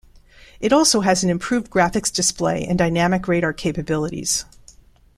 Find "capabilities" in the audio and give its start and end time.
3.53-4.45